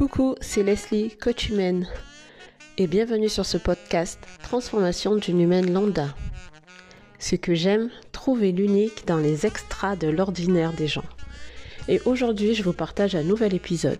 [0.00, 1.86] Coucou, c'est Leslie, coach humaine,
[2.78, 6.16] et bienvenue sur ce podcast Transformation d'une humaine lambda.
[7.18, 11.04] Ce que j'aime, trouver l'unique dans les extras de l'ordinaire des gens.
[11.86, 13.98] Et aujourd'hui, je vous partage un nouvel épisode.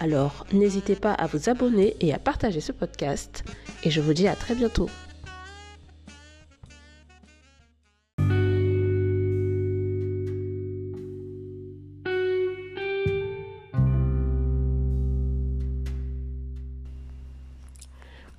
[0.00, 3.44] Alors, n'hésitez pas à vous abonner et à partager ce podcast,
[3.84, 4.90] et je vous dis à très bientôt.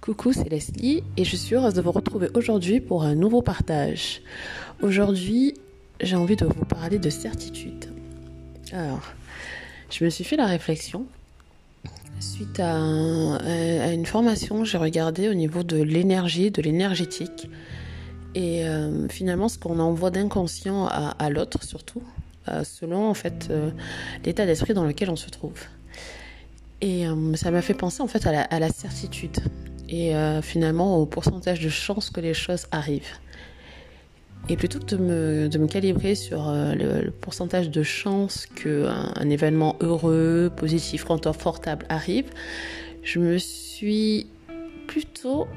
[0.01, 4.21] Coucou, c'est Leslie et je suis heureuse de vous retrouver aujourd'hui pour un nouveau partage.
[4.81, 5.55] Aujourd'hui,
[5.99, 7.91] j'ai envie de vous parler de certitude.
[8.71, 9.01] Alors,
[9.89, 11.05] je me suis fait la réflexion
[12.21, 12.77] suite à,
[13.91, 17.49] une formation j'ai regardé au niveau de l'énergie, de l'énergétique
[18.35, 22.01] et euh, finalement ce qu'on envoie d'inconscient à, l'autre surtout,
[22.47, 23.69] euh, selon en fait euh,
[24.23, 25.59] l'état d'esprit dans lequel on se trouve.
[26.79, 27.03] Et
[27.35, 29.39] ça m'a fait penser en fait à la certitude
[29.89, 33.17] et euh, finalement au pourcentage de chances que les choses arrivent.
[34.47, 39.11] Et plutôt que de me, de me calibrer sur euh, le, pourcentage de chances qu'un
[39.15, 42.25] un événement heureux, positif, confortable arrive,
[43.03, 44.27] je me suis
[44.87, 45.47] plutôt,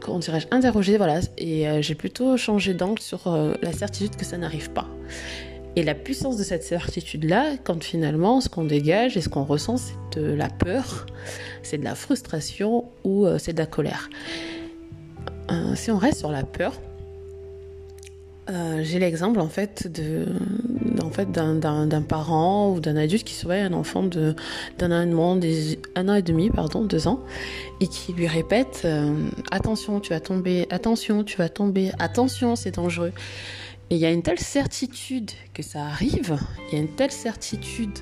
[0.00, 3.30] comment dirais-je, interrogée, voilà, et euh, j'ai plutôt changé d'angle sur
[3.62, 4.88] la certitude que ça n'arrive pas.
[5.74, 9.78] Et la puissance de cette certitude-là, quand finalement ce qu'on dégage et ce qu'on ressent,
[9.78, 11.06] c'est de la peur,
[11.62, 14.10] c'est de la frustration ou euh, c'est de la colère.
[15.50, 16.74] Euh, si on reste sur la peur,
[18.50, 20.26] euh, j'ai l'exemple en fait de
[21.02, 24.34] en fait d'un parent ou d'un adulte qui surveille un enfant d'un
[24.90, 25.40] an,
[25.94, 27.20] un an et demi pardon deux ans
[27.80, 28.86] et qui lui répète
[29.52, 33.12] attention tu vas tomber attention tu vas tomber attention c'est dangereux
[33.92, 37.10] et il y a une telle certitude que ça arrive, il y a une telle
[37.10, 37.98] certitude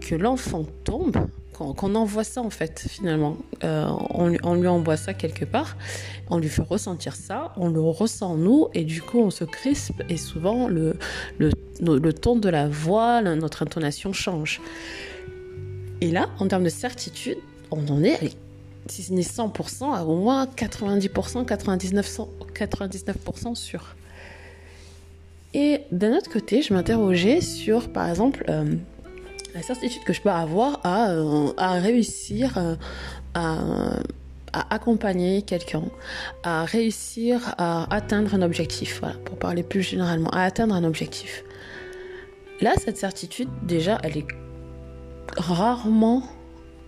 [0.00, 1.16] que l'enfant tombe,
[1.52, 3.36] qu'on envoie ça en fait finalement.
[3.62, 5.76] Euh, on, lui envoie ça quelque part,
[6.28, 10.02] on lui fait ressentir ça, on le ressent nous et du coup on se crispe
[10.08, 10.96] et souvent le,
[11.38, 14.60] le, ton de la voix, notre intonation change.
[16.00, 17.38] Et là, en termes de certitude,
[17.70, 18.36] on en est,
[18.88, 23.94] si ce n'est 100%, à au moins 90%, 99%, 99% sûr.
[25.54, 28.74] Et d'un autre côté, je m'interrogeais sur, par exemple, euh,
[29.54, 32.74] la certitude que je peux avoir à, euh, réussir euh,
[33.34, 33.58] à,
[34.52, 35.84] à, accompagner quelqu'un,
[36.42, 41.44] à réussir à atteindre un objectif, voilà, pour parler plus généralement, à atteindre un objectif.
[42.60, 44.26] Là, cette certitude, déjà, elle est
[45.36, 46.22] rarement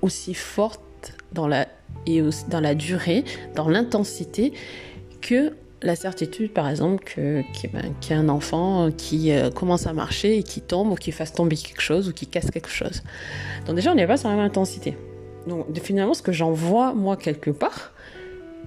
[0.00, 0.80] aussi forte
[1.32, 1.66] dans la,
[2.06, 4.52] et dans la durée, dans l'intensité,
[5.20, 9.92] que la certitude, par exemple, qu'il ben, y a un enfant qui euh, commence à
[9.92, 13.02] marcher et qui tombe ou qui fasse tomber quelque chose ou qui casse quelque chose.
[13.66, 14.96] Donc déjà, on n'est pas sur la même intensité.
[15.46, 17.92] Donc finalement, ce que j'envoie, moi, quelque part,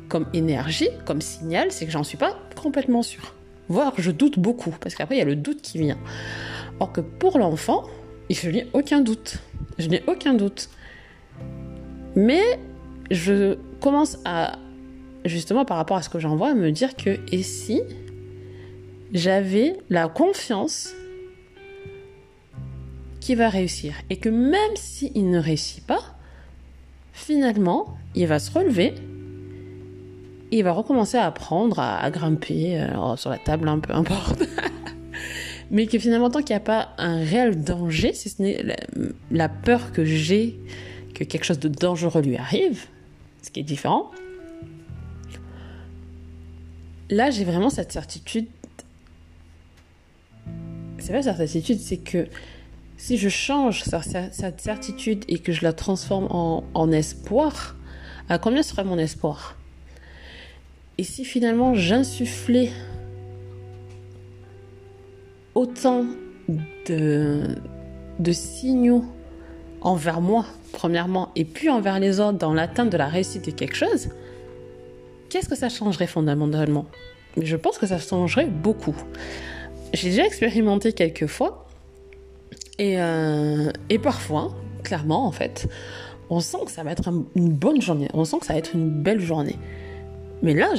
[0.10, 3.34] comme énergie, comme signal, c'est que j'en suis pas complètement sûre.
[3.70, 5.98] Voire, je doute beaucoup, parce qu'après, il y a le doute qui vient.
[6.80, 7.84] Or que pour l'enfant,
[8.30, 9.40] je n'ai aucun doute.
[9.80, 10.70] Je n'ai aucun doute.
[12.16, 12.60] Mais
[13.12, 14.60] je commence à
[15.28, 17.82] justement par rapport à ce que j'envoie, me dire que et si
[19.14, 20.94] j'avais la confiance
[23.20, 26.02] qu'il va réussir et que même s'il ne réussit pas,
[27.14, 28.94] finalement, il va se relever
[30.52, 34.44] et il va recommencer à apprendre à, grimper euh, sur la table, un peu importe.
[35.72, 38.78] Mais que finalement, tant qu'il n'y a pas un réel danger, si ce n'est
[39.32, 40.58] la peur que j'ai
[41.14, 42.86] que quelque chose de dangereux lui arrive,
[43.42, 44.12] ce qui est différent,
[47.10, 48.48] là, j'ai vraiment cette certitude.
[51.00, 52.28] C'est pas cette certitude, c'est que
[52.98, 57.76] si je change cette certitude et que je la transforme en, espoir,
[58.28, 59.56] à combien serait mon espoir?
[60.98, 62.72] Et si finalement j'insufflais
[65.54, 66.06] autant
[66.88, 67.44] de,
[68.20, 69.06] de signaux
[69.82, 73.76] envers moi, premièrement, et puis envers les autres dans l'atteinte de la réussite de quelque
[73.76, 74.10] chose,
[75.30, 76.86] qu'est-ce que ça changerait fondamentalement?
[77.42, 78.96] Je pense que ça changerait beaucoup.
[79.94, 81.68] J'ai déjà expérimenté quelques fois
[82.80, 83.72] et, euh,
[84.02, 85.68] parfois, clairement en fait,
[86.30, 88.74] on sent que ça va être une bonne journée, on sent que ça va être
[88.74, 89.56] une belle journée.
[90.44, 90.70] Mais là,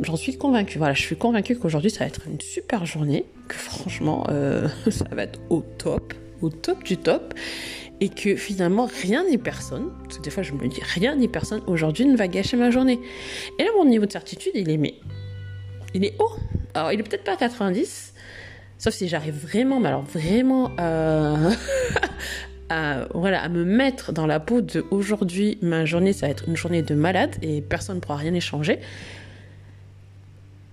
[0.00, 0.78] j'en suis convaincue.
[0.78, 5.04] Voilà, je suis convaincue qu'aujourd'hui, ça va être une super journée, que franchement, euh, ça
[5.12, 7.34] va être au top, au top du top
[8.00, 11.28] et que finalement rien ni personne, parce que des fois je me dis rien ni
[11.28, 13.00] personne aujourd'hui ne va gâcher ma journée.
[13.58, 14.94] Et là mon niveau de certitude il est mais
[15.94, 16.32] il est haut.
[16.74, 18.14] Alors il est peut-être pas à 90,
[18.78, 21.50] sauf si j'arrive vraiment, mais alors vraiment euh,
[22.68, 26.48] à, voilà, à me mettre dans la peau de aujourd'hui, ma journée, ça va être
[26.48, 28.80] une journée de malade et personne ne pourra rien échanger.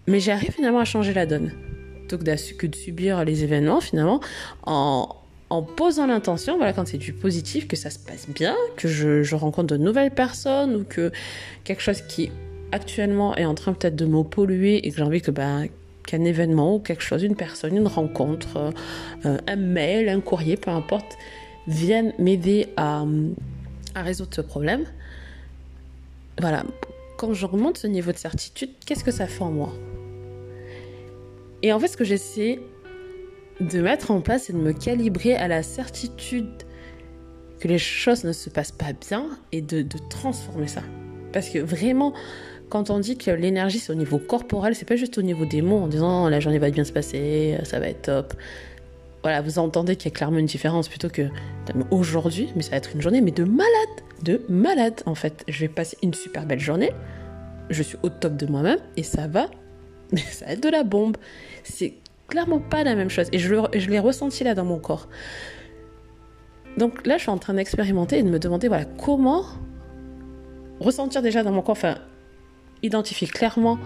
[0.08, 1.52] Mais j'arrive finalement à changer la donne.
[2.00, 4.20] Plutôt que de subir les événements, finalement,
[4.66, 5.21] en,
[5.52, 9.36] en posant l'intention, voilà, quand c'est du positif, que ça se passe bien, que je,
[9.36, 11.12] rencontre de nouvelles personnes ou que
[11.66, 12.32] quelque chose qui
[12.72, 15.68] actuellement est en train peut-être de me polluer et que j'ai envie que ben,
[16.08, 18.72] qu'un événement ou quelque chose, une personne, une rencontre,
[19.26, 21.18] euh, un mail, un courrier, peu importe,
[21.68, 23.04] vienne m'aider à,
[23.94, 24.86] à résoudre ce problème.
[26.40, 26.64] Voilà,
[27.18, 29.74] quand je remonte ce niveau de certitude, qu'est-ce que ça fait en moi?
[31.62, 32.62] Et en fait, ce que j'essaie
[33.62, 36.50] de mettre en place et de me calibrer à la certitude
[37.60, 40.82] que les choses ne se passent pas bien et de, transformer ça.
[41.32, 42.14] Parce que vraiment,
[42.70, 45.62] quand on dit que l'énergie c'est au niveau corporel, c'est pas juste au niveau des
[45.62, 48.34] mots en disant la journée va bien se passer, ça va être top.
[49.22, 51.28] Voilà, vous entendez qu'il y a clairement une différence plutôt que
[51.92, 53.68] aujourd'hui, mais ça va être une journée mais de malade,
[54.24, 55.44] de malade en fait.
[55.48, 56.92] Je vais passer une super belle journée,
[57.70, 59.52] je suis au top de moi-même et ça va,
[60.32, 61.18] ça va être de la bombe.
[61.64, 61.94] C'est
[62.32, 63.28] clairement pas la même chose.
[63.32, 65.08] Et je, je l'ai ressenti là dans mon corps.
[66.78, 69.46] Donc là, je suis en train d'expérimenter et de me demander, voilà, comment
[70.80, 71.96] ressentir déjà dans mon corps, enfin,
[72.82, 73.78] identifier clairement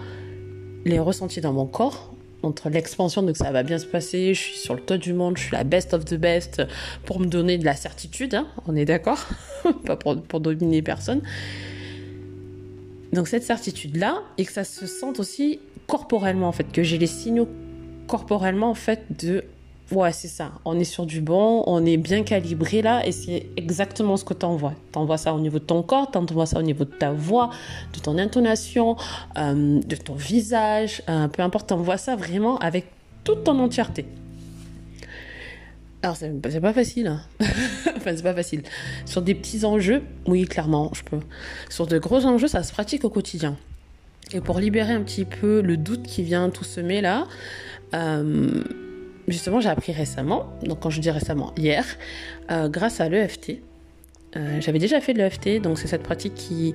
[0.84, 4.56] les ressentis dans mon corps, entre l'expansion, donc ça va bien se passer, je suis
[4.56, 6.62] sur le toit du monde, je suis la best of the best,
[7.04, 9.26] pour me donner de la certitude, hein, on est d'accord
[9.84, 11.22] Pas pour, pour dominer personne.
[13.12, 15.58] Donc cette certitude-là, et que ça se sente aussi
[15.88, 17.48] corporellement, en fait, que j'ai les signaux
[18.06, 19.44] corporellement en fait de
[19.92, 20.52] ouais c'est ça.
[20.64, 24.34] On est sur du bon on est bien calibré là et c'est exactement ce que
[24.34, 26.84] tu envoies tu envoies ça au niveau de ton corps tu envoies ça au niveau
[26.84, 27.50] de ta voix
[27.92, 28.96] de ton intonation
[29.38, 32.86] euh, de ton visage euh, peu importe tu envoies ça vraiment avec
[33.24, 34.06] toute ton entièreté.
[36.02, 37.20] Alors c'est pas facile hein.
[37.96, 38.62] enfin c'est pas facile.
[39.04, 41.20] Sur des petits enjeux oui clairement je peux.
[41.68, 43.56] Sur de gros enjeux ça se pratique au quotidien
[44.32, 47.26] et pour libérer un petit peu le doute qui vient tout semer là,
[47.94, 48.62] euh,
[49.28, 51.84] justement, j'ai appris récemment, donc quand je dis récemment, hier,
[52.50, 53.60] euh, grâce à l'EFT.
[54.36, 56.74] Euh, j'avais déjà fait de l'EFT, donc c'est cette pratique qui,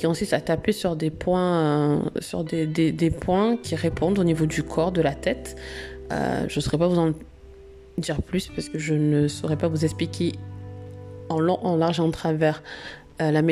[0.00, 4.62] consiste à taper sur des points, sur des, des, points qui répondent au niveau du
[4.62, 5.56] corps, de la tête.
[6.10, 7.12] je ne saurais pas vous en
[7.98, 10.32] dire plus parce que je ne saurais pas vous expliquer
[11.28, 12.62] en long, en large et en travers
[13.20, 13.42] la,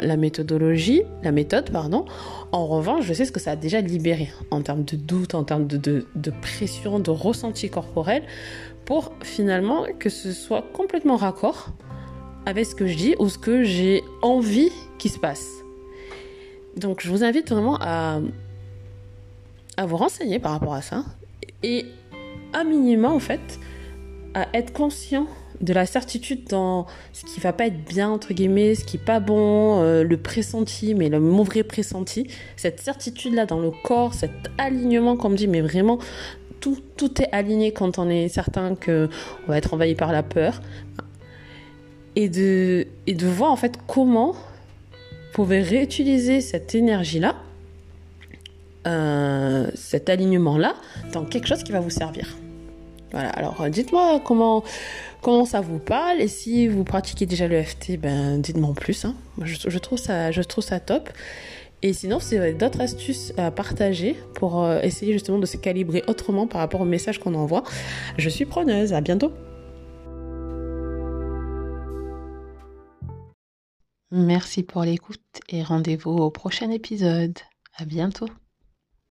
[0.00, 2.04] la, méthodologie, la méthode, pardon.
[2.52, 5.44] En revanche, je sais ce que ça a déjà libéré en termes de doute, en
[5.44, 8.22] termes de, de, pression, de ressenti corporel,
[8.84, 11.70] pour finalement que ce soit complètement raccord
[12.46, 15.46] avec ce que je dis ou ce que j'ai envie qu'il se passe.
[16.76, 18.20] Donc je vous invite vraiment à,
[19.76, 21.04] à vous renseigner par rapport à ça
[21.64, 21.86] et
[22.52, 23.58] à minima en fait
[24.34, 25.26] à être conscient
[25.60, 29.04] de la certitude dans ce qui va pas être bien entre guillemets, ce qui est
[29.04, 34.14] pas bon, euh, le pressenti, mais le mauvais pressenti, cette certitude là dans le corps,
[34.14, 35.98] cet alignement comme dit, mais vraiment
[36.60, 39.08] tout, tout est aligné quand on est certain que
[39.46, 40.60] on va être envahi par la peur.
[42.14, 47.36] Et de et de voir en fait comment vous pouvez réutiliser cette énergie là,
[48.86, 50.76] euh, cet alignement là
[51.12, 52.36] dans quelque chose qui va vous servir.
[53.12, 54.64] Voilà, alors dites-moi comment,
[55.26, 59.04] comment ça vous parle et si vous pratiquez déjà le FT, ben dites-moi en plus.
[59.04, 59.16] Hein.
[59.42, 61.10] Je, trouve ça, je trouve ça top.
[61.82, 65.56] Et sinon, si vous avez d'autres astuces à partager pour euh, essayer justement de se
[65.56, 67.64] calibrer autrement par rapport au message qu'on envoie,
[68.18, 68.92] je suis preneuse.
[68.92, 69.32] À bientôt.
[74.12, 77.36] Merci pour l'écoute et rendez-vous au prochain épisode.
[77.76, 78.28] À bientôt.